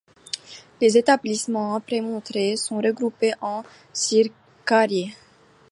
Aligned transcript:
Les 0.81 0.97
établissements 0.97 1.79
prémontrés 1.79 2.55
sont 2.57 2.79
regroupés 2.81 3.33
en 3.39 3.61
circaries. 3.93 5.13